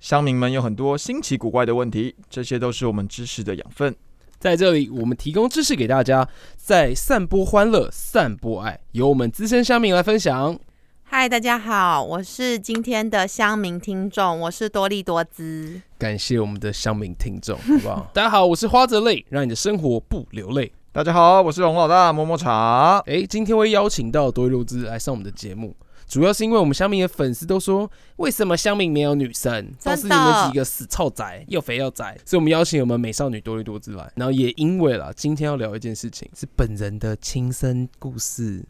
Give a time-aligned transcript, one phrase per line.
[0.00, 3.94] 乡民们有很多新奇古怪的问题，这些都是我们知识的养分。
[4.38, 6.26] 在这里，我们提供知识给大家，
[6.56, 10.58] 在散播欢乐、散播爱，由我们资深乡民来分享。
[11.02, 15.78] 嗨，大家好，我是今天的乡民听众，我是多利多姿。
[15.98, 18.10] 感谢我们的乡民听众， 好不好？
[18.14, 20.72] 大家好，我是花泽类，让你的生活不流泪。
[20.92, 23.02] 大家好，我是龙老大摸摸茶。
[23.04, 34.10] 哎，今天会邀请到多利多姿来上我们的节目，主要是因为我们乡民的粉丝都说，为什么乡民没有女生，都是你们几个死臭仔，又肥又宅，所以我们邀请我们美少女多利多之来。
[34.16, 38.64] 然后也因为啦，今天要聊一件事情，是本人的亲身故事。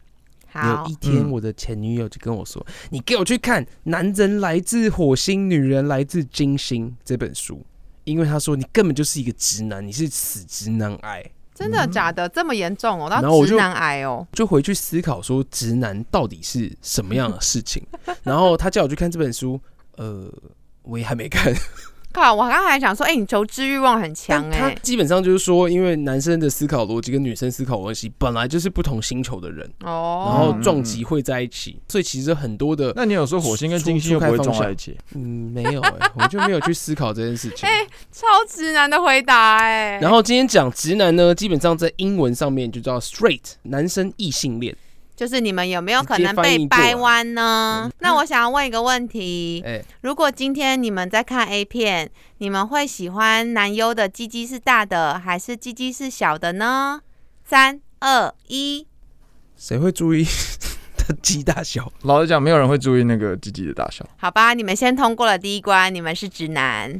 [0.53, 7.65] 有一，天，嗯我的前女友就跟我说：“你给我去看《男人来自火星，女人来自金星》这本书，
[8.03, 11.23] 因为她说你根本就是一个直男，你是死直男癌。
[11.61, 12.27] 真的假的？
[12.29, 13.07] 这么严重哦？
[13.09, 17.85] 然后我就到直男癌哦？”就回去思考说直男到底是什么样的事情。
[18.23, 19.59] 然后他叫我去看这本书，
[19.97, 20.25] 呃，
[20.81, 21.53] 我也还没看。
[22.11, 22.33] 靠！
[22.33, 34.97] 我刚才还想说，哎、你求知欲望很强但他哎、基本上就是说，因为男生的思考逻辑跟女生思考逻辑本来就是不同星球的人哦，然哦，后撞击会在一起，所以其实很多的那你有说火星跟金星又不会撞在一起？
[35.15, 37.67] 嗯，没有哎、我就没有去思考这件事情。
[37.69, 44.75] 哎超直男的回答哎、然后今天讲直男呢，基本上在英文上面就叫 straight，男生异性恋。
[45.21, 47.87] 就是你们有没有可能被掰弯呢？
[47.99, 57.01] 那我想要问一个问题：哎、如果今天你们在看 A 片，你们会喜欢男优的鸡鸡是大的，还是鸡鸡是小的呢？
[57.45, 58.87] 三二一，
[59.55, 60.25] 谁会注意
[60.97, 61.93] 他鸡大小？
[62.01, 64.03] 老实讲，没有人会注意那个鸡鸡的大小。
[64.17, 66.99] 好吧，你们先通过了第一关，你们是直男。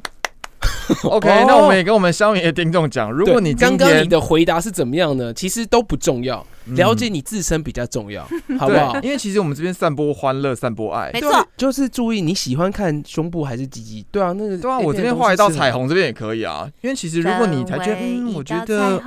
[1.06, 5.34] OK，、哦那我们也跟我们乡民的听众讲，如果你今刚刚你的回答是怎么样呢？
[5.34, 8.24] 其实都不重要，嗯了解你自身比较重要，
[8.60, 9.00] 好不好，？
[9.02, 11.12] 因为其实我们这边散播欢乐、散播爱。
[11.14, 14.06] 没错就是注意你喜欢看胸部还是鸡鸡。
[14.12, 16.70] 对啊，那个对啊，我这边画一道彩虹，这边也可以啊。
[16.82, 19.02] 因为其实如果你才觉得，嗯，我觉得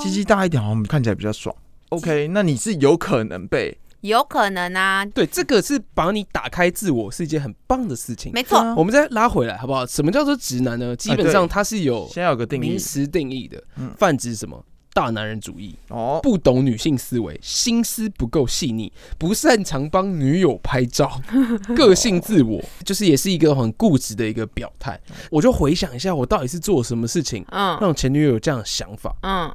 [0.00, 1.54] 鸡鸡大一点，好像看起来比较爽。
[1.90, 8.32] OK，那你是有可能被有可能啊，对，这个是把你打开自我是一件很棒的事情。
[8.32, 9.86] 没错，啊我们再拉回来好不好？
[9.86, 10.94] 什么叫做直男呢？
[10.96, 14.64] 基本上它是有先要有个定义名词定义的嗯，泛指什么？
[14.94, 16.20] 大男人主义，哦。
[16.22, 21.20] 不懂女性思维，心思不够细腻，不擅长帮女友拍照，
[21.76, 24.98] 个性自我，就是也是一个很固执的一个表态。
[25.30, 29.14] 我就回想一下，我到底是做什么事情，嗯让前女友有这样的想法。
[29.22, 29.52] 嗯，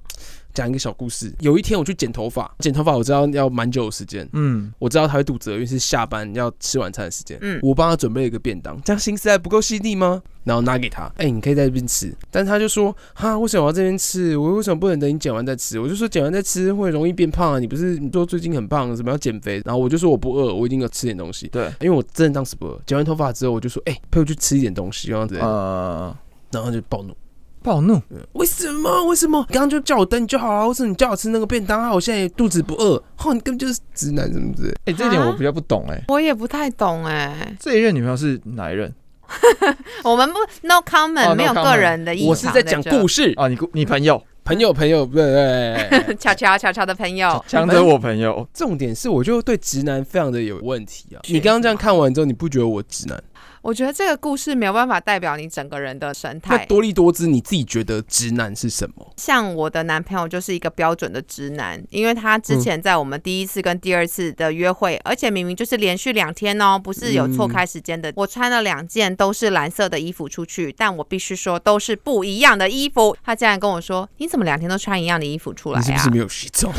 [0.59, 7.37] 讲一个小故事，有一天我去剪头发，剪头发我知道要蛮久的时间，嗯，我知道他会肚子饿，因为是下班要吃晚餐的时间。
[7.41, 10.21] 嗯我帮他准备了一个便当，这样心思还不够细腻吗？
[10.43, 12.13] 然后拿给他，哎、你可以在这边吃。
[12.29, 14.35] 但他就说，哈，为什么要这边吃？
[14.35, 15.79] 我为什么不能等你剪完再吃？
[15.79, 17.59] 我就说剪完再吃会容易变胖啊！
[17.59, 19.61] 你不是你说最近很胖，什么要减肥？
[19.63, 21.47] 然后我就说我不饿，我一定要吃点东西。
[21.47, 22.81] 对，因为我真的当时不饿。
[22.85, 25.37] 剪完头发之后，我就说，哎、陪我去吃一点东西，这样子。
[25.37, 26.13] 呃，
[26.51, 27.15] 然后就暴怒，
[27.61, 29.05] 暴怒，嗯为什么？
[29.05, 29.45] 为什么？
[29.49, 31.93] 你刚刚就叫我等你就好了，为什么你叫我吃那个便当啊？
[31.93, 33.01] 我现在肚子不饿。
[33.23, 34.73] 哦，你根本就是直男，什么的。
[34.85, 36.03] 哎，这点我比较不懂哎。
[36.07, 38.93] 我也不太懂哎、这一任女朋友是哪一任？
[40.03, 46.15] 我们不 no comment，、没有个人的意思我是在讲故事，事，哦，你你朋友，朋友朋友，对对对。
[46.15, 51.21] 巧巧巧巧的朋友，强者我朋友，重点是，我就对直男非常的有问题啊！
[51.27, 53.23] 你刚刚这样看完之后，你不觉得我直男？
[53.61, 56.57] 我觉得这个故事没有办法代表你整个人的神态。
[56.57, 59.13] 那多利多姿，你自己觉得直男是什么？
[59.17, 68.11] 像我的男朋友就是一个标准的直男，因为他之前在我们第一次跟第二次的约会，而且明明就是连续两天哦，不是有错开时间的。
[68.15, 73.15] 我穿了两件都是蓝色的衣服出去，但我必须说都是不一样的衣服。
[73.23, 76.71] 他竟然跟我说：“你怎么两天都穿一样的衣服出来啊你是不是没有洗澡？？”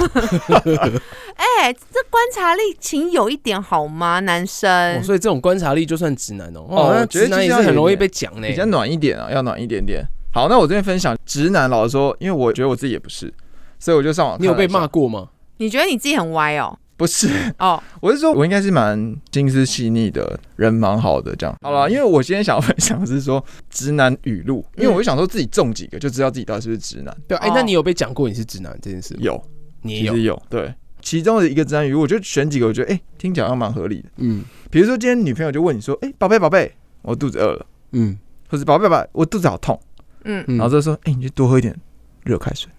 [1.36, 4.98] 哎、这观察力请有一点好吗，男生？
[4.98, 6.66] 哦所以这种观察力就算直男哦。
[6.76, 8.46] 哦觉得直男很容易被讲呢。
[8.46, 10.04] 比较暖一点啊，要暖一点点。
[10.32, 13.32] 好，那我这边分享直男，老实说，因为我觉得我自己也不是，
[13.78, 15.28] 所以我就上网你有被骂过吗？
[15.56, 16.78] 你觉得你自己很歪哦？
[16.96, 17.28] 不是，
[17.58, 21.56] 哦， 我是说，我应该是蛮心思细腻的人，蛮好的这样。
[21.62, 27.16] 好了，因为我今天想要分享的是说直男语录，因为我就想说自己中几个就知道自己到底是不是直男。
[27.26, 29.20] 对啊，哎哦，那你有被讲过你是直男这件事吗？
[29.22, 29.42] 有，
[29.82, 30.16] 你也有。
[30.16, 30.72] 有，对。
[31.02, 34.08] 其中的一个直男语录，我就选几个，我觉得哎、听起来好像蛮合理的。
[34.16, 34.44] 嗯。
[34.70, 38.18] 比如说今天女朋友就问你说，哎、宝贝宝贝，我肚子饿了，嗯，
[38.48, 39.78] 或者宝贝宝贝，我肚子好痛。
[40.24, 40.44] 嗯。
[40.48, 40.56] 嗯。
[40.56, 41.76] 然后这时候，哎、你就多喝一点
[42.24, 42.70] 热开水。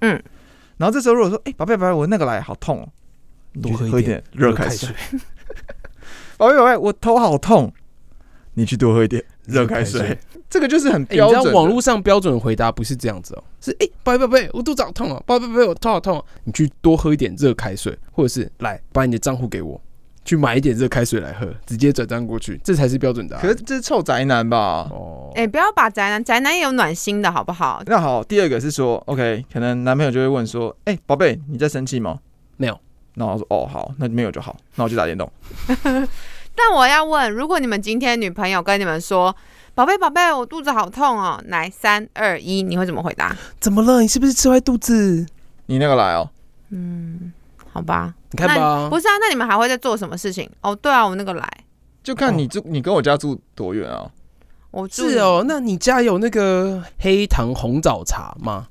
[0.00, 0.22] 嗯，
[0.76, 2.88] 然后这时候如果说，哎、宝贝宝贝，我那个来好痛哦，
[3.52, 4.94] 你多喝一点热开水。
[6.36, 7.72] 宝贝宝贝，我头好痛，
[8.54, 10.16] 你去多喝一点热开水。。
[10.50, 11.58] 这个就是很哎、你知道标准的。
[11.58, 19.78] 网络上标准的回答不是这样子哦，是哎，宝贝宝贝，我肚子好痛哦，宝贝宝贝，我头好痛哦，你去多喝一点热开水，或者是来把你的账户给我，
[20.24, 23.42] 去买一点热开水来喝，直接转账过去，这才是标准答案。
[23.42, 24.88] 可是这是臭宅男吧？
[24.90, 27.82] 哦，哎、不要把宅男，宅男也有暖心的好不好？
[27.84, 32.20] 那好，第二个是说，OK，可能男朋友就会问说，哎、宝贝，你在生气吗？
[32.56, 32.78] 没有。
[33.14, 35.30] 然后我说，哦，好，那没有就好，那我去打电动。
[36.58, 39.34] 但我要问，如果你们今天女朋友跟你们说，
[39.76, 43.36] 宝贝宝贝，我肚子好痛哦，来三二一，你会怎么回答？
[43.60, 44.00] 怎么了？
[44.00, 45.24] 你是不是吃坏肚子？
[45.66, 46.28] 你那个来哦，
[46.70, 47.32] 嗯，
[47.72, 50.50] 好吧，你看吧，不是啊，那你们还会在做什么事情？
[50.62, 51.48] 哦，对啊，我那个来，
[52.02, 54.10] 就看你住，你跟我家住多远啊？
[54.72, 55.44] 我住是哦。
[55.46, 58.66] 那你家有那个黑糖红枣茶吗？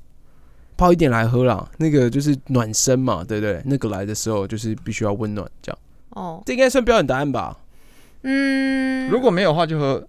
[0.76, 3.62] 泡一点来喝啦，那个就是暖身嘛，对不对？
[3.66, 5.80] 那个来的时候就是必须要温暖，这样，
[6.10, 7.58] 哦，这应该算标准答案吧？
[8.30, 10.06] 嗯，如果没有的话，就喝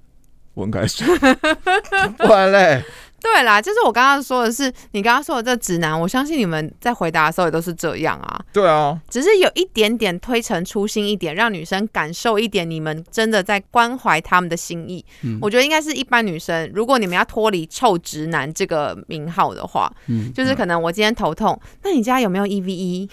[0.54, 1.06] 温开水。
[2.18, 2.82] 不然嘞，
[3.20, 15.04] 对啦，就是我刚刚说的是，你刚刚说的这直男，我相信你们在回答的时候也都是这样啊，对啊，只是有一点点推陈出新一点，让女生感受一点你们真的在关怀他们的心意。
[15.22, 23.08] 嗯我觉得应该是一般女生，如果你们要脱离“臭直男”这个名号的话，嗯，就是可能我今天头痛，那你家有没有 EVE？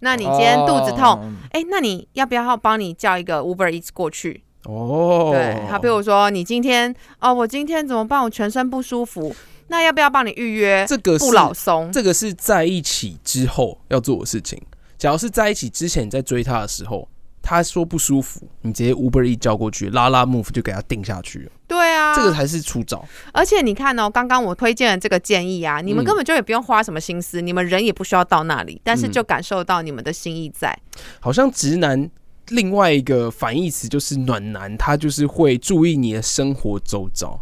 [0.00, 4.44] 那你今天肚子痛，哦哎、那你要不要帮你叫一个 Uber Eats 过去？
[4.64, 8.22] 哦，对，好，比如说你今天哦，我今天怎么办？
[8.22, 9.34] 我全身不舒服，
[9.68, 11.90] 那要不要帮你预约这个是不老松？
[11.92, 14.60] 这个是在一起之后要做的事情。
[14.98, 17.08] 假如是在一起之前你在追他的时候，
[17.40, 23.02] 他说不舒服，你直接 Uber 一叫过去，拉拉 move 就给他定下去了，对啊，这个才是出招。
[23.32, 30.76] 而且你看哦，刚刚我推荐的这个建议啊，你们嗯根本就也不用花什么心思，你们人也不需要到那里，但是嗯就感受到你们的心意在。
[31.20, 32.10] 好像直男
[32.50, 37.40] 另外一个反义词就是暖男，他就是会注意你的生活周遭，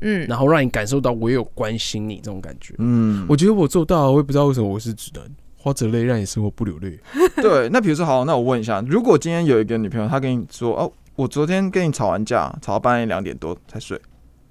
[0.00, 2.74] 嗯，然后让你感受到我有关心你这种感觉。
[2.78, 5.22] 嗯，我觉得我做到了，我也不知道为什么我是只能，
[5.56, 6.98] 花着泪让你生活不流泪。
[7.42, 7.68] 对。
[7.70, 14.00] 那比如说，好，那我问一下，如果今天有一个女朋友，她跟你说，哦，我昨天跟你吵完架，吵到半夜两点多才睡，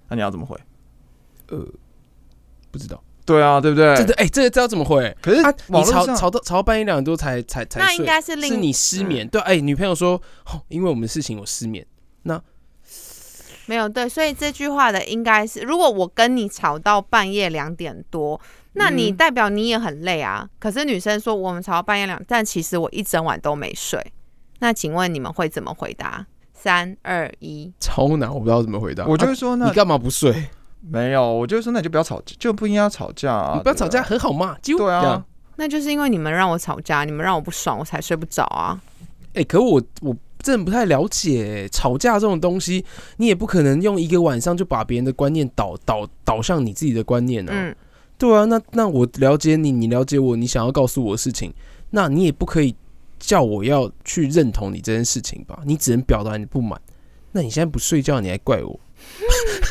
[0.09, 0.57] 那你要怎么回？
[1.49, 1.65] 呃，
[2.71, 3.95] 不知道，对啊，对不对？
[3.95, 5.15] 真的哎、这个知道怎么回？
[5.21, 9.27] 可是啊，你吵吵到吵到半夜两点多才才才那应睡，该是另是你失眠。
[9.27, 11.85] 对，哎、女朋友说，哦，因为我们的事情我失眠。
[12.23, 12.39] 那
[13.65, 18.39] 没有对，所以这句话的应该是，如果我跟你吵到半夜两点多，
[18.73, 20.47] 那你嗯代表你也很累啊。
[20.59, 23.99] 可是女生说我们吵到半夜两，但其实我一整晚都没睡。
[24.59, 26.25] 那请问你们会怎么回答？
[26.53, 29.03] 三二一，超难，我不知道怎么回答。
[29.03, 30.47] 啊我就会说，那你干嘛不睡？
[30.89, 34.57] 没有，我就说，那你就不要吵架，就不应该要吵架啊，你不要吵架，很好嘛。
[34.61, 35.25] 就对啊
[35.57, 38.79] 那就是因为你们让我吵架，你们让我不爽，我才睡不着啊。
[39.33, 42.85] 哎、可我我真的不太了解吵架这种东西，
[43.17, 47.51] 你也不可能用一个晚上就把别人的观念导导导向你自己的观念啊。
[47.53, 47.75] 嗯，
[48.17, 51.53] 对啊，那那我了解你，你了解我，你想要告诉我的事情，
[51.89, 52.75] 那你也不可以
[53.17, 55.59] 叫我要去认同你这件事情吧？
[55.65, 56.79] 你只能表达你的不满。
[57.31, 58.79] 那你现在不睡觉，你还怪我？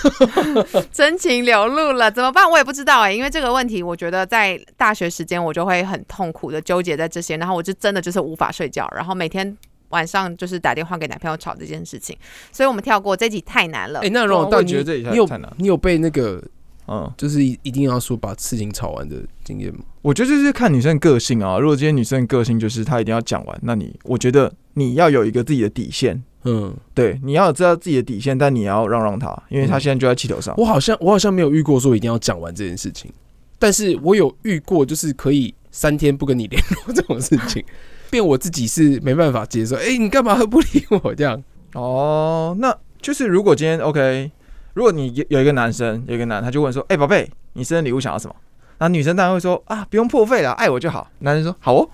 [0.93, 2.49] 真情流露了，怎么办？
[2.51, 9.57] 我也不知道哎、因为这个问题，我觉得在大学时间我就会很痛苦的纠结在这些，然后我就真的就是无法睡觉，然后每天
[9.91, 12.17] 晚上就是打电话给男朋友吵这件事情，
[12.51, 14.01] 所以我们跳过这集太难了。
[14.01, 16.43] 哎、那让我也觉得这一下你有太难你有被那个
[16.87, 19.81] 嗯，就是一一定要说把事情吵完的经验吗？
[20.03, 21.59] 我觉得就是看女生个性啊。
[21.59, 30.55] 如果今天女生个性就是她一定要讲完，那你我觉得你要有一个自己的底线，嗯，对，你要知道自己的底线，但你也要让让他，因为她嗯现在就在气头上。
[30.59, 33.13] 我好像我好像没有遇过说一定要讲完这件事情，
[33.59, 37.65] 但是我有遇过就是可以三天不跟你联络这种事情，
[38.11, 39.77] 变我自己是没办法接受。
[39.77, 41.43] 哎、你干嘛不理我这样？
[41.75, 44.31] 哦，那就是如果今天 OK，
[44.75, 48.37] 如果你有有一个男生，有一个男，他就问说：“哎、宝贝，你生日礼物想要什么？”
[48.79, 51.91] 那女生当然会说：“啊，不用破费了，爱我就好。”男生说：“好哦。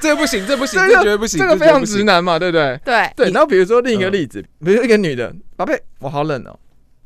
[0.00, 2.78] 这个不行，这不行，这绝对不”行，这个非常直男嘛，对不对？
[2.84, 3.30] 对，对。
[3.30, 6.58] 然后比如说另一个嗯例子，比如说一个女的，宝贝，我好冷哦，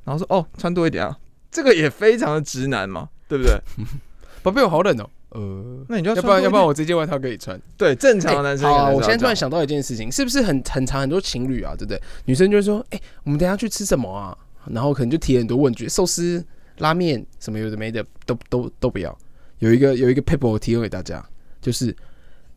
[0.05, 1.17] 然后说：“哦，穿多一点啊。”
[1.51, 3.61] 这个也非常的直男嘛，对不对？
[4.43, 5.09] 宝贝，我好冷哦。
[5.31, 7.61] 呃，那你就要不然要不然我我这件外套可以穿。
[7.77, 12.01] 对正常的男生好啊，我现在突然想到一件事情，是不是很很长很多情侣啊，对不对？
[12.25, 14.37] 女生就会说，哎、我们等下去吃什么啊？
[14.67, 16.45] 然后可能就提很多问句，寿司、
[16.79, 19.17] 拉面什么有的没的，都都都不要。
[19.61, 21.25] 有一个有一个 paper 我提供给大家，
[21.61, 21.95] 就是，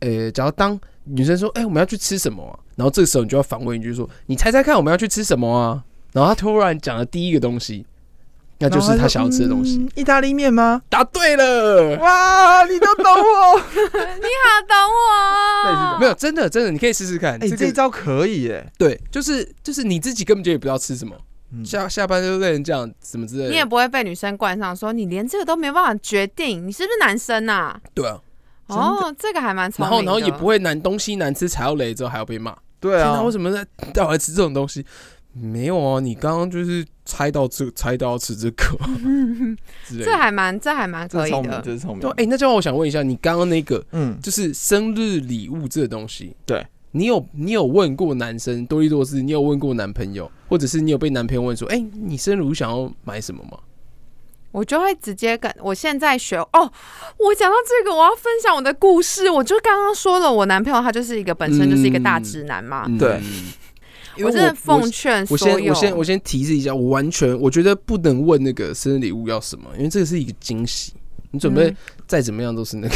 [0.04, 2.52] 呃，假如当女生说，哎、我们要去吃什么、啊？
[2.76, 5.82] 然后这个时候你就要反问一句说，你猜猜看我们要去吃什么啊？
[6.12, 7.84] 然后他突然讲的第一个东西，
[8.58, 9.78] 那就是他想要吃的东西。
[9.78, 10.82] 嗯意大利面吗？
[10.88, 13.60] 答对了，哇，你都懂我。
[13.84, 14.76] 你好懂
[15.94, 17.34] 我，没有真的真的，你可以试试看。
[17.42, 18.70] 哎，这招可以耶。
[18.78, 21.16] 对，就是就是你自己根本就也不知道吃什么，
[21.52, 23.50] 嗯下下班就被人这样什么之类的。
[23.50, 28.20] 你也不会被女生冠上说你连这个都没办法决定，你是不是男生呐、对啊，
[28.68, 30.12] 哦，这个还蛮聪然明然。
[30.14, 32.56] 后然后也不会难东西难吃踩到雷之后还要被骂。
[32.80, 34.84] 对啊，为，什么在带我来吃这种东西？
[35.32, 38.64] 没有啊，你刚刚就是猜到这猜到要吃这个。
[40.04, 41.62] 这还蛮这还蛮聪明，可以的。
[41.64, 42.08] 这是聪明。
[42.10, 53.58] 哎、那这样我想问一下，你刚刚那个嗯，就是生日礼物这个东西，对你有你有问过男生多利多斯，你有问过男朋友，或者是你有被男朋友问说，哎、你生日想要买什么吗？
[54.54, 56.72] 我就会直接跟我现在学哦，
[57.18, 59.28] 我讲到这个，我要分享我的故事。
[59.28, 63.20] 我就刚刚说了，我男朋友他就是一个本身就是一个大直男嘛，嗯对，
[64.24, 70.92] 我真的奉劝我所有，先我先我先提示一下，我完全我觉得不能问那个生日礼物要什么，因为这个是一个惊喜，
[71.32, 71.76] 你准备嗯。
[72.06, 72.94] 再怎么样都是那个，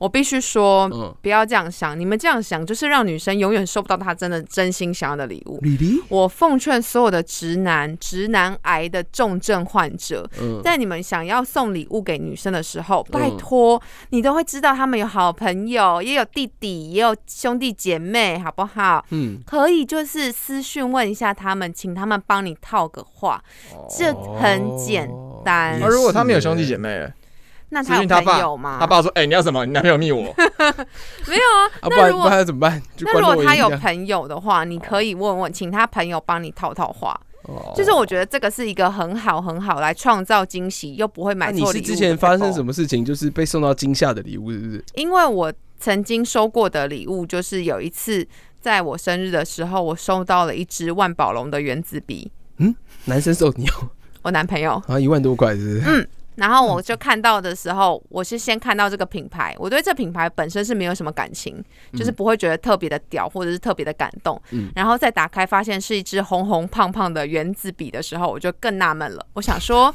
[0.00, 5.58] 我必须说，嗯，不要这样想，你们这样想就是让女生永远收不到她真的真心想要的礼物。
[5.60, 19.04] 李黎，我奉劝所有的直男、直男癌的重症患者，嗯，在你们想要送礼物给女生的时候，拜嗯托你都会知道他们有好朋友，也有弟弟，也有兄弟姐妹，好不好？
[19.10, 23.44] 嗯，可以就是私讯问一下他们，请他们帮你套个话，
[23.98, 25.10] 这很简
[25.44, 27.12] 单也那如果他们有兄弟姐妹嘞，
[27.70, 28.76] 那他有他爸朋友吗？
[28.80, 29.64] 他爸说：“哎，你要什么？
[29.64, 30.22] 你男朋友密我。
[31.26, 31.70] 没有啊。
[31.82, 32.82] 那如果不然怎么办？
[32.98, 37.18] 那如果他有朋友的话，你可以问问，请他朋友帮你套套话。
[37.44, 41.72] 哦就是我觉得这个是一个很好很好来创造惊喜，又不会买错礼物。
[41.72, 42.70] 是之前发生什么？
[42.72, 44.84] 事情，就是被送到惊吓的礼物，是不是？
[44.94, 48.26] 因为我曾经收过的礼物，就是有一次
[48.60, 52.74] 在我生日的时候，我收到了一支万宝龙的原子笔，嗯
[53.06, 53.88] 男生送你哦，
[54.22, 54.72] 我男朋友。
[54.86, 56.08] 啊，一万多块，是不是？
[56.40, 64.40] 然后我就看到的时候，我是先看到这个品牌，我对这品牌本身是没有什么感情，就是不会觉得特别的屌或者是特别的感动。
[64.50, 69.26] 嗯然后再打开发现是一支红红胖胖的原子笔的时候，我就更纳闷了。
[69.34, 69.94] 我想说，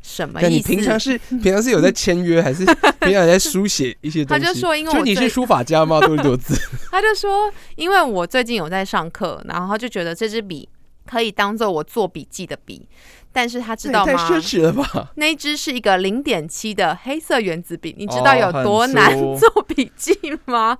[0.00, 0.68] 什么意思？
[0.68, 2.64] 平常是 平常是有在签约，还是
[3.00, 4.42] 平常在书写一些东西？
[4.42, 6.00] 他就说因为我最你是书法家吗？
[6.00, 6.58] 多利多字，
[6.90, 10.66] 他就说，因为我最近有在上课，然后他就觉得这支笔
[11.06, 12.88] 可以当做我做笔记的笔，
[13.32, 14.12] 但是他知道吗？
[14.12, 15.12] 那也太奢侈了吧？
[15.16, 20.78] 那一支是一个零点七的黑色原子笔，你知道有多难做笔记吗？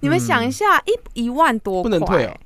[0.00, 2.36] 你们想一下，一一万多不，能退哦。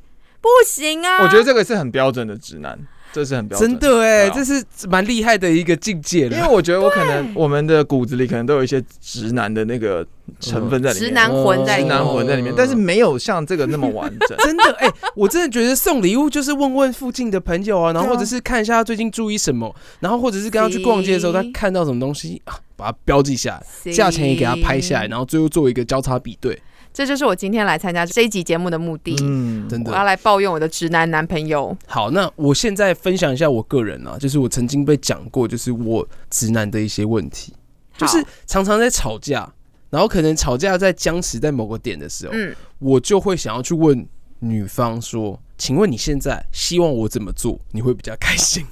[0.41, 1.23] 不行啊！
[1.23, 2.79] 我觉得这个是很标准的直男，
[3.15, 3.71] 这是很标准。
[3.71, 6.49] 真的哎，这是蛮厉害的一个境界因为。
[6.49, 10.05] 我觉得我可能我们的骨子里可能都有一些直男的那个
[10.41, 11.93] 成分在里面，直男魂在里面。
[11.93, 14.37] 直男魂在里面，但是没有像这个那么完整。
[14.39, 26.61] 真的哎、我真的觉得送礼物就是问问附近的朋友啊，然后或者是看一下他最近注意什么，然后或者是跟他去逛街的时候，他看到什么东西啊，把它标记下来，价钱也给他拍下来，然后最后做一个交叉比对。
[26.95, 29.17] 这就是我今天来参加这一集节目的目的。
[29.23, 31.77] 嗯，真的我要来抱怨我的直男男朋友。
[31.87, 37.53] 好，那我现在分享一下我个人啊，就是我曾经被讲过，就是我直男的一些问题，
[37.99, 39.53] 就是常常在吵架，
[39.91, 44.07] 然后可能吵架在僵持在某个点的时候，嗯，我就会想要去问
[44.39, 48.65] 女方说：“请问你现在希望我怎么做，你会比较开心？”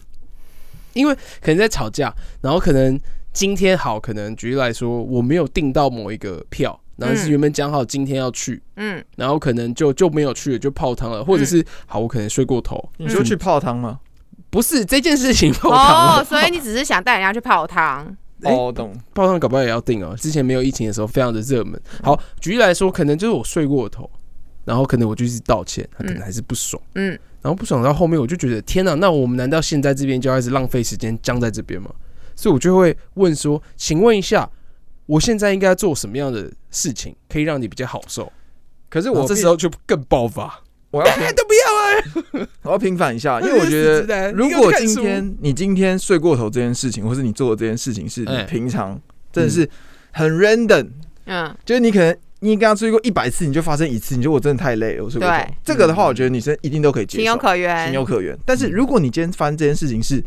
[0.95, 3.01] 因为可能在吵架，然后可能
[3.33, 13.99] 今天好，可能举例来说，我没有订到某一个票，然后是嗯原本讲好今天要去，嗯，然后可能就就没有去了，就泡汤了，或者是、好，我可能睡过头，你说去泡汤吗？
[14.51, 18.07] 不是这件事情泡汤了，哦，所以你只是想带人家去泡汤。
[18.45, 18.93] 哎哦，懂。
[19.15, 20.17] 泡汤搞不好也要订哦。
[20.17, 21.81] 之前没有疫情的时候，非常的热门。
[22.03, 24.09] 好，举例来说，可能就是我睡过头，
[24.65, 26.83] 然后可能我就是道歉，他可能嗯还是不爽。
[26.97, 31.91] 嗯，然后不爽到后面，我就觉得天哪，那我们难道现在这边就要开始浪费时间僵在这边吗？
[32.35, 34.51] 所以我就会问说，请问一下，
[35.13, 38.33] 我现在应该做什么样的事情可以让你比较好受？
[38.89, 42.49] 可是我这时候就更爆发，我要 都不要啊！
[42.65, 48.99] 我要平反一下， 因为我觉得，如果今天你今天睡过头这件事情，或是你做的这件事情是你哎平常
[49.31, 49.69] 真的是
[50.13, 50.89] 很 random，
[51.27, 55.55] 嗯，就是你可能你跟他出去过一百次，你就发生一次，你觉得我真的太累了，我睡过头对。
[55.63, 57.85] 这个的话，我觉得女生一定都可以接受情有，可原。
[57.85, 58.39] 情有可原。
[58.47, 60.25] 但是如果你今天发生这件事情是，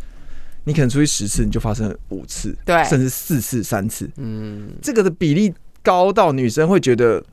[0.66, 7.24] 你可能出去十次，你就发生了五次，对甚至四次、三次，嗯，这个的比例高到女生会觉得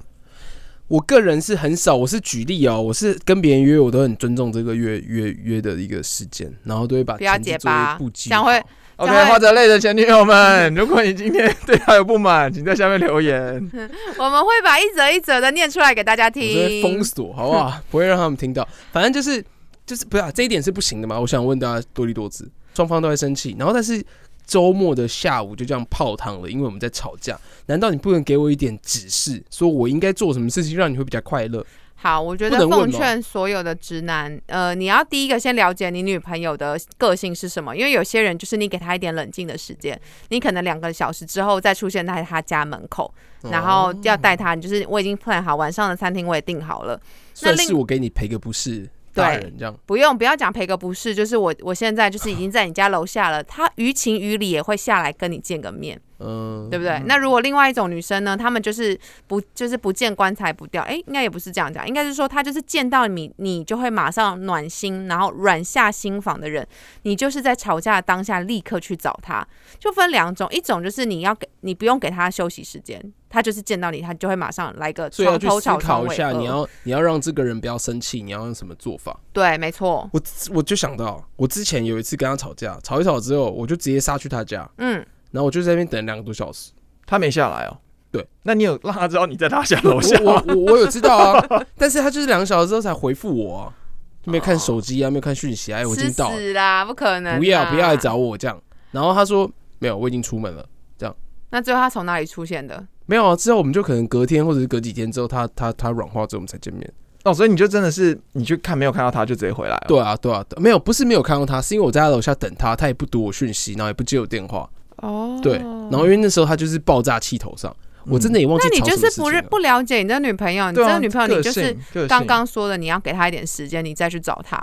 [0.89, 8.63] 我个人是很少，我是举例哦，我是跟别人约，我都很尊重这个约约约的一个时间，然后都会把不要结巴布局这样会
[8.97, 13.55] 好 OK，花泽类的前女友们，如果你今天对他有不满，请在下面留言。
[14.19, 17.05] 我们会把一则一则的念出来给大家我就会封听。
[17.05, 17.81] 锁，好不好？
[17.91, 18.69] 不会让他们听到。
[18.93, 19.43] 反正就是
[19.87, 21.19] 就是不是、啊、这一点是不行的嘛？
[21.19, 24.03] 我想问大家多利多姿，双方都在生气，然后但是
[24.47, 27.39] 周末的下午就这样泡汤了，因为我们在吵架。
[27.67, 31.65] 难道你不能给我一点指示，说我应该做什么事情让你会比较快乐？
[31.95, 39.99] 好，我觉得奉劝所有的直男，呃，你要第一个先了解你女朋友的个性是什么，因为有些人就是你给他一点冷静的时间，
[40.31, 47.01] 你可能两个小时之后再出现在他家门口，然后要带他，你就是我已经 plan 好晚上的餐厅我也订好了，
[47.35, 49.75] 算是我给你赔个不是，大人这样。
[49.87, 56.01] 不用不要讲赔个不是，就是我我现在就是已经在你家楼下了，他于情于理也会下来跟你见个面。
[56.25, 57.03] 嗯，对不对？
[57.07, 66.67] 那如果另外一种女生呢，她们就是不就是不见棺材不掉，哎，应该也不是这样讲，应该是说她就是见到你，你就会马上暖心，然后软下心房的人，
[67.03, 69.47] 你就是在吵架的当下立刻去找她，
[69.79, 79.19] 就分两种，一种就是你要给你不用给她休息时间，他就是见到你，他就会马上来个床头吵床尾考一下，你要你要让这个人不要生气，你要用什么做法？
[79.33, 80.21] 对，没错，我
[80.55, 86.71] 我就想到，我之前有一次跟他吵架，吵一吵之后，我就直接杀去他家，嗯，然后我就在那边等两个多小时。
[87.05, 87.77] 他没下来哦。
[88.11, 90.43] 对，那你有让他知道你在他家楼下吗？
[90.47, 93.75] 我我我有知道啊， 但是他就是两个小时之后才回复我、啊，
[94.23, 97.97] 就没有看手机啊，没有看讯息啊，哎，我已吃经到了，死啦，不可能，不要不要来。
[97.97, 98.61] 找我这样。
[98.91, 100.63] 然后他说没有，我已经出门了
[100.99, 101.17] 这样。
[101.49, 102.87] 那最后他从哪里出现的？
[103.07, 106.93] 没有啊，之后我们就可能隔天或者是隔几天之后，他他他软化之后我们才见面。
[107.25, 109.85] 哦，所以你就真的是你去看没有看到他就直接回来了。
[109.89, 114.69] 对啊对啊，对没有不是没有看到他，是因为我在他楼下等他，他也不读我讯息，然后也不接我电话。
[115.03, 115.59] 哦，对，
[115.91, 117.75] 然后因为那时候他就是爆炸气头上，
[118.07, 121.77] 我真的也忘记那你就是不不了解你的女朋友，你这个女朋友你就是
[122.09, 124.59] 刚刚说的，你要给她一点时间，你再去找她。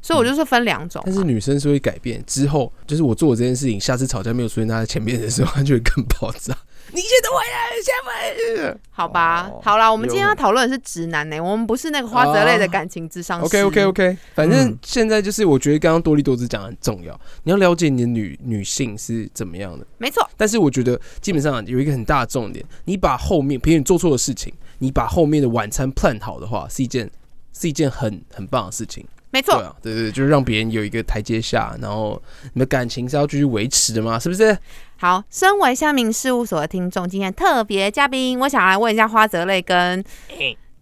[0.00, 1.02] 所以我就说分两种嘛。
[1.06, 6.56] 但是女生是会改变之后，就是我做我这件事情，下次吵架没有出现在她前面的时候，她就会更爆炸。
[6.92, 8.78] 你现在回来，现在回来。
[8.90, 13.44] 好吧哦，好啦，我们今天要讨论的是直男呢、我们不是那个花泽类的感情智商师。
[13.46, 19.86] OK OK OK，反正嗯现在就是我觉得刚刚多利多姿讲的很重要，你要了解你的女女性是怎么样的。
[19.98, 27.10] 没错，但是我觉得基本上有一个很大的重点，你把后面，比如你做错的事情，你把后面的晚餐 plan 好的话，是一件
[27.52, 29.06] 是一件很很棒的事情。
[29.36, 29.56] 没错。
[29.56, 32.20] 对啊，对对对，就是让别人有一个台阶下，然后
[32.54, 34.56] 你的感情是要继续维持的嘛，是不是？
[34.96, 40.02] 好，身为乡民事务所的听众，今天特别嘉宾，我想来问一下花泽类跟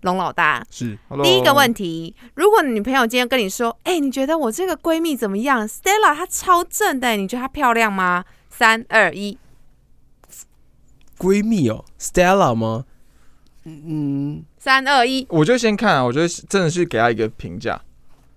[0.03, 0.65] 龙老大。
[0.71, 8.25] 是 Hello 第一个问题，如果你女朋友今天跟你说，哎、你觉得我这个闺蜜怎么样？Stella 她超正的，你觉得她漂亮吗？
[8.51, 9.37] 三二一，
[11.19, 12.85] 闺蜜哦，Stella 吗？
[13.65, 17.83] 嗯，三二一，我就先看啊，我觉得真的是给她一个评价。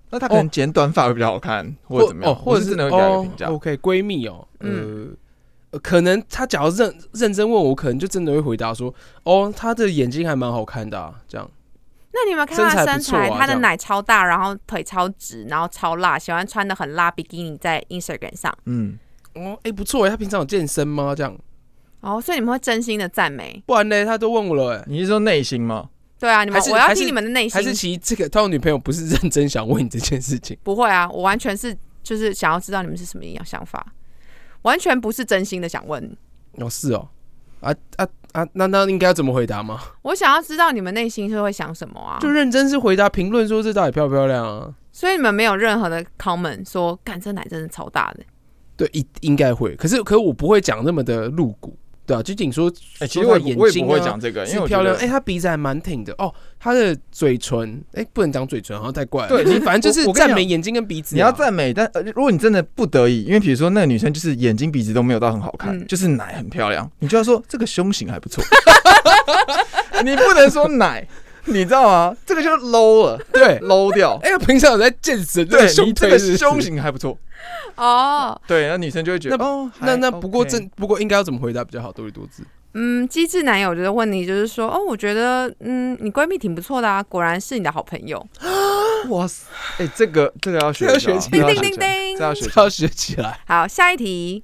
[0.09, 3.53] 那她可能剪短发会比较好看，或者怎么样，哦，或者是我是真的会给他一个评价哦。
[3.53, 8.93] OK，闺蜜哦，呃可能她假如认认真问我，可能就真的会回答说
[9.23, 11.47] ：“哦，她的眼睛还蛮好看的、啊。”这样
[12.13, 13.29] 那你有没有看她的身材？
[13.29, 18.57] 她的奶超大，然后腿超直，然后超辣，喜欢穿的很辣比基尼在 Instagram 上。
[18.65, 18.97] 嗯，
[19.35, 21.13] 哦，哎、不错哎，她平常有健身吗？
[21.13, 21.37] 这样，
[21.99, 23.61] 哦，所以你们会真心的赞美。
[23.67, 24.05] 不然呢？
[24.05, 25.89] 她都问我了哎，你是说内心吗？
[26.19, 27.51] 对啊，你们我要听你们的内心。
[27.51, 30.57] 还是其实这个他有女朋友不是认真想问你这件事情？
[30.63, 33.85] 不会啊，我完全是就是想要知道你们是什么样想法，
[34.63, 36.17] 完全不是真心的想问。
[36.53, 37.07] 哦，是哦，
[37.61, 39.79] 啊啊啊，那那应该要怎么回答吗？
[40.01, 42.17] 我想要知道你们内心是会想什么啊？
[42.19, 44.73] 就认真是回答评论说这到底漂不漂亮啊？
[44.91, 48.23] 所以你们没有任何的 comment 说，干这奶真的超大的。
[48.75, 59.29] 对，应应该会，可是可是我不会讲那么的露骨，对啊，就仅说，哎，其实我眼睛也不我也不会啊讲这个，因为漂亮，得哎、她鼻子还蛮挺的哦，她的嘴唇，哎、不能讲嘴唇，好像太怪了。
[59.29, 68.41] 对你 反正就是赞美眼睛跟鼻子啊、你要赞美，但呃，如果你真的不得已，因为比如说那个女生就是眼睛鼻子都没有到很好看，嗯就是奶很漂亮，你就要说这个胸型还不错。
[70.05, 71.05] 你不能说奶，
[71.47, 72.17] 你知道吗？
[72.25, 74.19] 这个就 low 了对，，low 掉。
[74.21, 77.17] 哎、平常有在健身，这对个胸你这个推是是胸型还不错，
[77.75, 81.91] 哦，对，那女生就会觉得那哦，那那不过正不过应该要怎么回答比较好？
[81.91, 82.43] 多利多姿。
[82.73, 88.23] 嗯，机智男友就是问你，就是说，哦，我觉得，嗯，你闺蜜挺不错的啊，果然是你的好朋友。
[89.09, 89.47] 哇塞，
[89.79, 93.39] 哎，这个这个要学一下哦，这个要学起来这个要学起来叮叮叮这要学起来要学起来。
[93.47, 94.43] 好，下一题。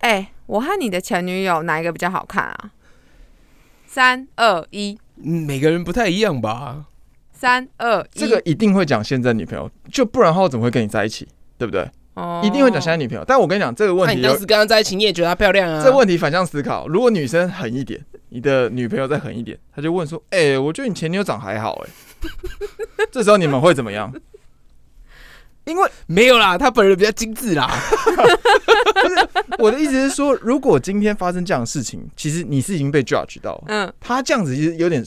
[0.00, 2.70] 哎、我和你的前女友哪一个比较好看啊？
[3.86, 6.86] 三二一，嗯，每个人不太一样吧？
[7.32, 11.28] 三二一，这个一定会讲现在女朋友，就不然的话我怎么会跟你在一起？
[11.56, 11.88] 对不对？
[12.14, 13.24] 哦一定会讲现在女朋友。
[13.24, 15.82] 但我跟你讲，这个问题你当时跟她在一起，你也觉得她漂亮啊？
[15.82, 21.90] 这问题反向思考，如果女生狠一点，你的女朋友再狠一点，她就问说：“哎、我觉得你前女友长还好、哎。”
[23.12, 24.12] 这时候你们会怎么样？
[25.68, 27.70] 因为没有啦，他本人比较精致啦。
[29.58, 35.04] 我的意思是说，如果今天发生这样的事情，其实你是已经被 judge 到，嗯，他这样子其实有点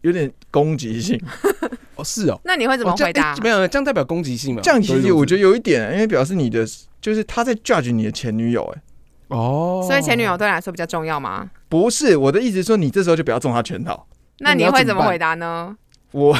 [0.00, 1.20] 有点攻击性。
[1.96, 2.40] 哦，是哦。
[2.44, 3.40] 那你会怎么回答诶？
[3.42, 4.60] 没有，这样代表攻击性嘛？
[4.62, 6.66] 这样其实我觉得得有一点，因为表示你的
[7.00, 8.82] 就是他在 judge 你的前女友，哎，
[9.28, 11.48] 哦，所以前女友对你来说比较重要吗？
[11.68, 14.06] 不是我的意思是说，你这时候就不要中他圈套。
[14.38, 15.76] 那你会怎么回答呢？
[16.12, 16.36] 我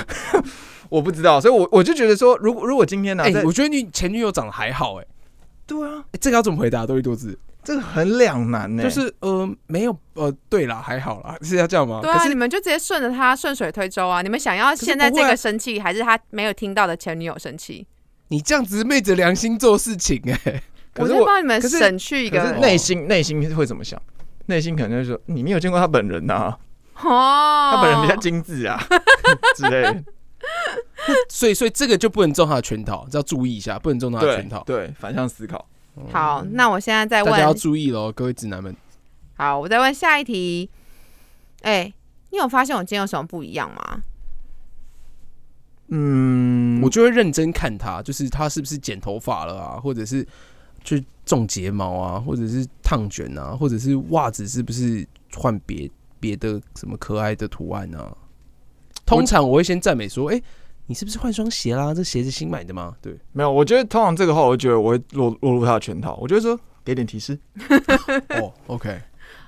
[0.90, 5.06] 我不知道，所以我我就觉得说，如果如果今天呢、我觉得你前女友长得还好、哎、
[5.66, 6.84] 对啊，哎这个要怎么回答？
[6.84, 12.00] 多一多字，这个很两难呢、就是呃，没有呃，对啦，还好啦， 是要这样吗？
[12.02, 14.20] 对啊，你们就直接顺着他顺水推舟啊！
[14.20, 17.86] 你们想要现在这个生气，还是他没有听到的前女友生气？
[18.28, 20.62] 你这样子昧着良心做事情、哎，
[20.96, 24.00] 我在可是我帮你们省去一个可是内心内心会怎么想？
[24.46, 26.56] 内心可能就说你没有见过他本人呐、
[26.96, 28.80] 哦，他本人比较精致啊
[29.56, 30.04] 之类的。
[31.28, 34.62] 所以所以这个就不能中他的圈套，这要注意一下，不能中他的圈套。
[34.64, 35.66] 对，反向思考。
[36.10, 36.44] 好。
[36.50, 38.74] 那我现在再问大家要，注意喽，各位直男们。
[39.34, 40.68] 好，我再问下一题。
[41.62, 41.92] 哎、
[42.30, 44.02] 你有发现我今天有什么不一样吗？
[45.88, 50.26] 嗯，我就会认真看他，就是他是不是剪头发了啊，或者是
[50.84, 58.16] 去种睫毛啊，或者是烫卷啊，或者是袜子是不是换别别的什么可爱的图案啊？
[59.04, 60.40] 通常我会先赞美说：“哎、
[60.90, 61.94] 你是不是换双鞋啦？
[61.94, 66.18] 这鞋子新买的吗？”对，没有，我觉得通常这个话，我就觉得我会落落入他的圈套。
[66.20, 67.38] 我就会说给点提示。
[68.34, 69.00] 哦，OK。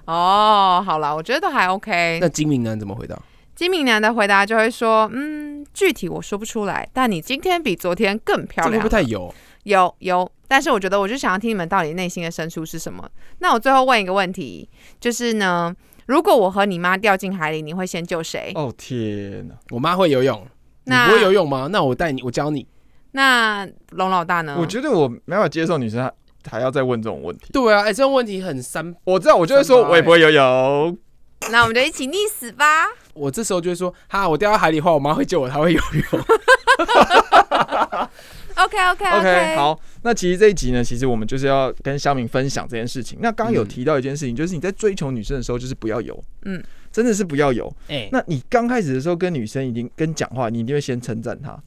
[0.04, 2.28] 哦，好啦，我觉得都还 OK 那。
[2.28, 3.20] 金明男怎么回答？
[3.56, 8.82] 金明男的回答就会说：“嗯，具体我说不出来，但你今天比昨天更漂这个会亮。
[8.84, 9.34] 不太油？
[9.64, 13.08] 有有，但是我觉得我就想要听你们到底内心的深处是什么。
[13.40, 14.68] 那我最后问一个问题，
[15.00, 15.74] 就是呢，
[16.06, 18.52] 如果我和你妈掉进海里，你会先救谁？
[18.54, 19.54] 哦天哪！
[19.70, 20.48] 我妈会游泳，你
[20.84, 21.68] 那不会游泳吗？
[21.70, 22.66] 那我带你，我教你。
[23.12, 24.56] 那龙老大呢？
[24.58, 26.12] 我觉得我没办法接受女生还
[26.50, 27.50] 还要再问这种问题。
[27.52, 28.94] 对啊，哎、这种问题很三。
[29.04, 30.98] 我知道，我就会说我也不会游泳。
[31.50, 32.86] 那我们就一起溺死吧。
[33.14, 36.22] 我这时候就会说：哈，我掉到海里的话，我妈会救我，她会游泳。
[38.54, 43.18] OK OK OK，好，那其实这一集呢，其实我们就是要跟香明分享这件事情。
[43.20, 46.62] 那刚刚有嗯提到一件事情，就是你在追求女生的时候，就是不要游，嗯，
[46.92, 47.74] 真的是不要有。
[47.88, 51.58] 哎、那你刚开始的时候跟女生已经跟讲话，你一定会先称赞她，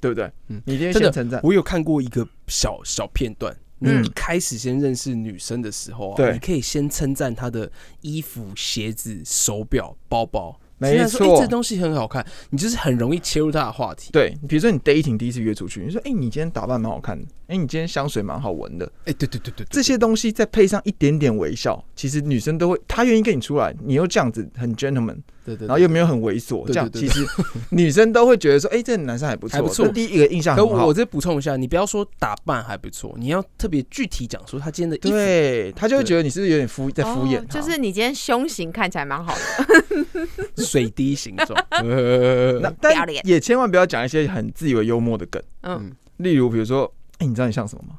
[0.00, 0.30] 对不对？
[0.48, 1.40] 嗯你一定先称赞。
[1.44, 3.56] 我有看过一个小小片段。
[3.82, 11.40] 你开始先认识女生的时候啊，对你可以先称赞她的衣服、鞋子、手表、包包，没错。
[11.40, 14.10] 这东西很好看，你就是很容易切入他的话题。
[14.10, 27.24] 对，比如说你 dating 第一次约出去，你说，哎、你今天打扮蛮好看的，哎、你今天香水蛮好闻的，哎、对对对对对，这些东西再配上一点点微笑，其实女生都会，她愿意跟你出来，你又这样子很 gentleman，对对，然后又没有很猥琐，对这样其实
[27.70, 30.94] 女生都会觉得说，哎、这个男生还不错，还不错第一个印象很好可我我。
[30.94, 35.10] 再补充一下，你不要说打扮还不错，你要特别具体讲说他今天的衣服。
[35.10, 40.64] 对，他就会觉得你是不是有点敷在敷衍就是你今天胸型看起来蛮好的。
[40.64, 41.66] 水滴形状。
[41.70, 47.98] 呃 那但也千万不要讲一些很自以为幽默的梗，嗯，例如比如说，哎、你知道你像什么吗？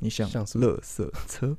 [0.00, 1.56] 你像像什么垃圾车，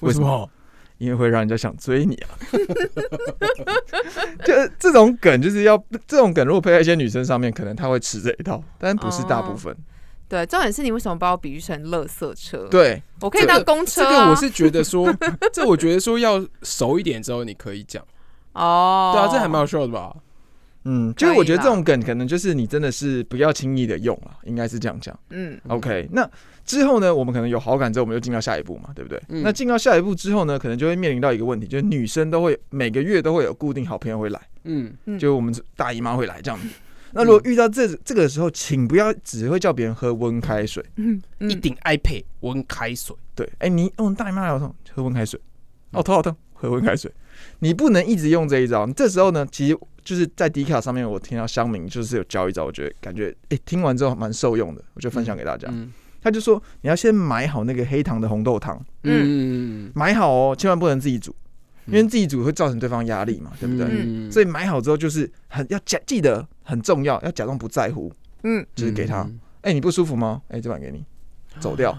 [0.00, 0.50] 为什么？
[0.98, 2.28] 因为会让人家想追你啊。
[4.44, 9.74] 就是这种梗，就是要这种梗，如果配在一些女生上面，可能她会吃这一套，但不是大部分。
[10.28, 14.10] 对，重点是你为什么把我比喻成垃圾车？，对，我可以当公车、啊。
[14.10, 15.10] 这个我是觉得说，
[15.52, 18.04] 这我觉得说要熟一点之后你可以讲。
[18.52, 20.14] 哦，对啊，这还蛮好笑的吧？
[20.84, 25.18] 嗯，就是我觉得这种梗可能就是你真的是不要轻易的用啊，应该是这样讲。
[25.30, 26.28] 嗯 OK，那
[26.64, 29.20] 之后呢，我们可能有好感之后，我们就进到下一步嘛，对不对？
[29.28, 36.68] 嗯那进到下一步之后呢，可能就会面临到一个问题，就是女生都会每个月都会有固定好朋友会来，嗯，嗯就我们大姨妈会来这样子。
[37.12, 40.84] 那如果遇到这这个时候，请不要只会叫别人喝温开水。
[40.96, 45.40] 嗯嗯一顶 iPad 温开水，对，哎、你哦，大姨妈来我说喝温开水，
[45.92, 47.10] 哦，头好痛，喝温开水。
[47.60, 48.86] 你不能一直用这一招。
[48.88, 55.68] 这时候呢，其实就是在迪卡上面，我听到乡民就是有教一招，我觉得感觉哎、听完之后蛮受用的，我就分享给大家。
[55.70, 55.92] 嗯
[56.22, 61.30] 他就说你要先买好那个黑糖的红豆汤，嗯，买好哦，千万不能自己煮，
[61.84, 63.86] 因嗯为自己煮会造成对方压力嘛，对不对？
[63.90, 68.10] 嗯所以买好之后就是很要假记得很重要，要假装不在乎，
[68.44, 69.20] 嗯，就是给他。
[69.20, 70.40] 嗯哎、你不舒服吗？
[70.48, 71.04] 哎、这碗给你，
[71.60, 71.92] 走掉。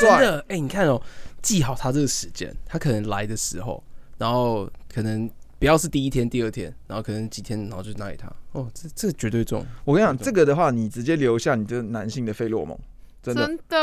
[0.00, 1.00] 帅，真的，哎、你看哦，
[1.42, 3.82] 记好他这个时间，他可能来的时候，
[4.16, 8.30] 然后可能不要是第一天、第二天，然后可能几天，然后就拿给他。
[8.52, 12.78] 哦，这这绝对中，我跟你讲，这个的话，你直接留下你的男性的费洛蒙，
[13.22, 13.46] 真的。
[13.46, 13.76] 真的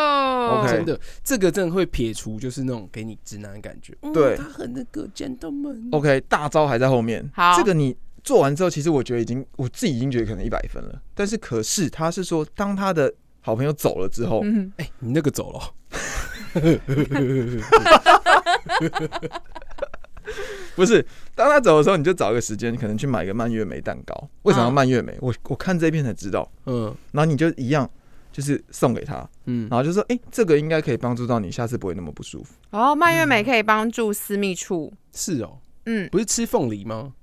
[0.48, 3.98] OK 真的，这个真的会撇除就是那种给你直男的感觉。
[4.02, 5.90] 嗯对他很那个 gentleman。
[5.92, 7.30] OK，大招还在后面。
[7.34, 11.02] 好这个你做完之后，其实我觉得已经我自己已经觉得可能一百分了。
[11.14, 15.62] 但是可是他是说，当他的好朋友走了之后，嗯，哎、你那个走了，
[20.76, 24.30] 不是，当他走的时候，你就找一个时间，你可能去买一个蔓越莓蛋糕。
[24.44, 25.16] 为什么要嗯蔓越莓？
[25.22, 26.50] 我我看这一片才知道。
[26.66, 27.90] 嗯然后你就一样，
[28.32, 32.54] 就是送给他，嗯，然后就说，哎、这个应该可以帮助到你，下次不会那么不舒服。
[32.72, 34.92] 哦，蔓越莓可以帮助私密处。
[35.14, 37.14] 是哦，嗯，不是吃凤梨吗？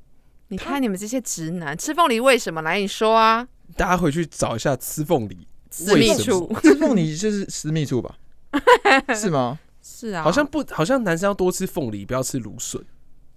[0.49, 2.63] 你看你们这些直男吃凤梨为什么？
[2.63, 8.17] 来，你说啊，大家回去找一下吃凤梨，私密处吃凤梨就是私密处吧？
[9.17, 9.59] 是吗？
[9.83, 12.81] 是啊，好像不，好像男生要多吃凤梨，不要吃芦笋。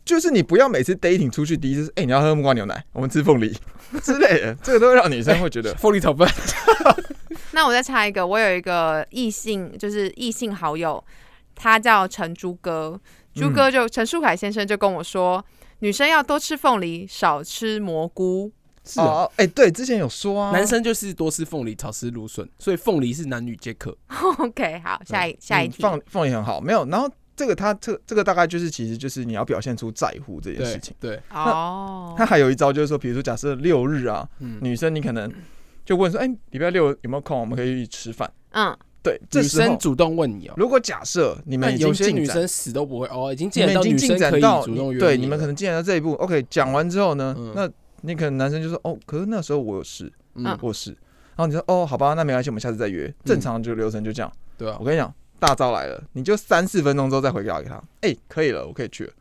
[0.05, 3.51] 就是你不要每次 dating 出去第一次，哎、你要喝木瓜牛奶，我们吃凤梨
[4.03, 6.29] 之类的，这个都会让女生会觉得，凤梨炒饭，
[7.53, 11.03] 那我再插一个，我有一个异性，就是异性好友，
[11.55, 13.01] 他叫陈朱哥，
[13.33, 15.43] 朱哥就陈树凯先生就跟我说，
[15.79, 18.51] 女生要多吃凤梨，少吃蘑菇。
[18.85, 19.03] 是哦。
[19.03, 23.95] 哦，哎、对，之前有说啊，男生就是多吃凤梨，少吃芦笋，所以凤梨是男女皆可。
[24.39, 30.95] OK，好，下一下一题，嗯放凤梨很好，没有，然后这个他这这个大概就是其实就是你要表现出在乎这件事情。
[30.99, 35.31] 对，哦他，还有一招就是说，比如说假设六日啊，嗯，女生你可能
[35.83, 37.39] 就问说，哎、礼拜六有没有空？
[37.39, 38.31] 我们可以一起吃饭。
[38.51, 40.53] 嗯，对，这女生主动问你哦。
[40.55, 46.13] 如果假设你们已但有些女生死都不会哦，已经你进展到女生可以主动约对，你们可能进展到这一步。
[46.13, 47.69] OK，讲完之后呢，嗯那
[48.05, 50.91] 你可能男生就说，哦，可是那时候我有事，嗯，我有事。
[51.35, 53.13] 然后你说，哦，好吧，那没关系，我们下次再约。
[53.25, 54.31] 正常就流程就这样。
[54.57, 59.13] 对啊我，跟你讲，大招来了，你就三四分钟之后再回答给他，哎、可以了，我可以去了。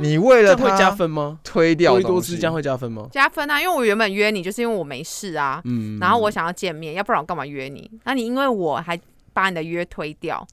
[0.00, 1.38] 你为了他会加分吗？
[1.44, 3.06] 推掉多利多东西，汁这样会加分吗？
[3.12, 7.90] 加分啊，因为我原本约你就是因为我没事啊，嗯，然后我想要见面，要不然我干嘛约你？
[8.04, 8.98] 那你因为我还
[9.34, 10.44] 把你的约推掉，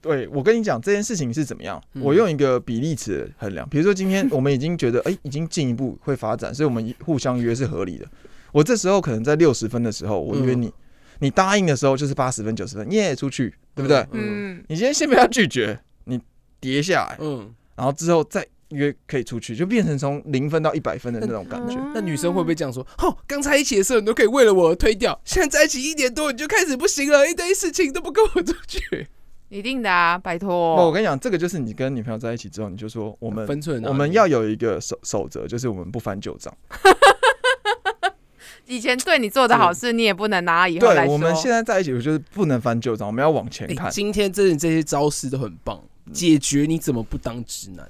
[0.00, 3.68] 对我跟你讲这件事情是怎么样，嗯我用一个比例尺衡量。
[3.68, 8.06] 比如说今天我们已经觉得，哎、已经进一步会发展，所以我们互相约是合理的。
[8.52, 10.72] 我这时候可能在六十分的时候，我约你，
[11.18, 13.98] 你答应的时候就是八十分、九十分，耶，出去，对不对？
[14.12, 16.20] 嗯嗯，你今天先不要拒绝，你
[16.60, 21.76] 叠下来，嗯，然后之后再约可以出去，就变成从零分到一百分的那种感觉。
[21.92, 22.86] 那女生会不会这样说？
[22.98, 29.08] 哦，刚才一起的时候你都可以为了我而推掉，现在在一起一年多你就开始不行了，一堆事情都不跟我出去。
[29.48, 30.90] 一定的啊，拜托我。
[30.92, 36.52] 跟你讲，这个就是你跟女朋友在一起之后，你就说我们分寸啊，我们要有一个守守则，就是我们不翻旧账。
[38.66, 41.12] 以前对你做的好事，你也不能拿以后来对，说。
[41.12, 43.88] 我们现在在一起，我就是不能翻旧账，我们要往前哎看。
[43.90, 45.80] 今天真的这些招式都很棒，
[46.12, 47.88] 解决你怎么不当直男？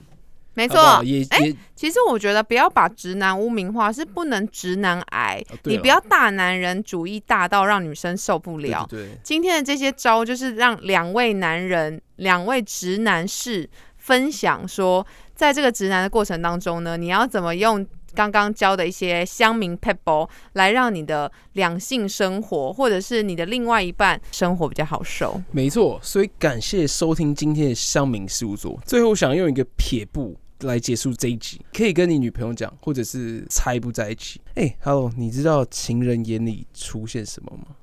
[0.56, 1.04] 没好好错。
[1.04, 5.40] 也哎也其实我觉得不要把直男污名化，是不能直男癌。
[5.64, 8.84] 你不要大男人主义大到让女生受不对了。
[8.88, 25.38] 对对，今天的这些招，就是让两位男人、两位直男士分享说，在这个直男的过程当中呢，你要怎么用刚刚教的一些乡民 pebble 来让你的两性生活，或者是你的另外一半生活比较好受。
[25.50, 26.00] 没错。
[26.02, 28.80] 所以感谢收听今天的乡民事务所。
[28.86, 30.34] 最后想用一个撇步。
[30.60, 34.40] 来结束这一集，可以跟你女朋友讲，或者是猜不在一起。
[34.54, 37.76] 哎、h e l l o 你知道情人眼里出现什么吗？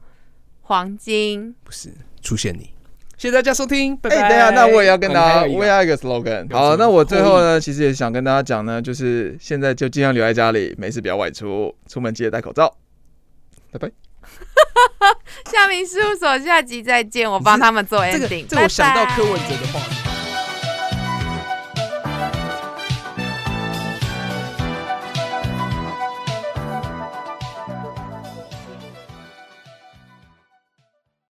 [0.61, 2.71] 黄金，不是出现你。
[3.15, 4.29] 谢谢大家收听，拜哎、拜。
[4.29, 6.51] 等一下，那我也要跟大家，我也要一个 slogan。
[6.51, 12.75] 好，那我最后呢，其实也想跟大家讲呢，就是现在就尽量留在家里，没事不要外出，出门记得戴口罩。
[13.71, 13.91] 拜拜。
[15.51, 19.92] 夏明事务所下集再见，我帮他们做 ending，这个我想到柯文哲的话。